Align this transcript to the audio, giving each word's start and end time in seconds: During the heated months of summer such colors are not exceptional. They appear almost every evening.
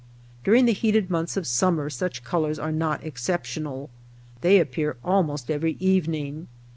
During 0.43 0.65
the 0.65 0.73
heated 0.73 1.11
months 1.11 1.37
of 1.37 1.45
summer 1.45 1.87
such 1.91 2.23
colors 2.23 2.57
are 2.57 2.71
not 2.71 3.03
exceptional. 3.03 3.91
They 4.41 4.59
appear 4.59 4.97
almost 5.03 5.51
every 5.51 5.73
evening. 5.79 6.47